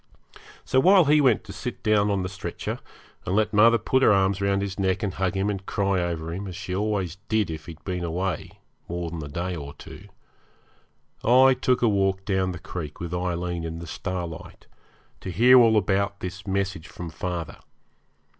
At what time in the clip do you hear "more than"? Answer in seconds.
8.89-9.23